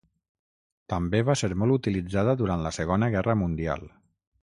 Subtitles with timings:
[0.93, 3.91] També va ser molt utilitzada durant la Segona Guerra Mundial.